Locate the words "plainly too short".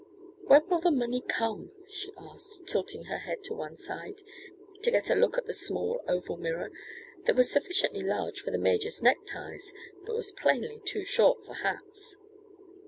10.31-11.45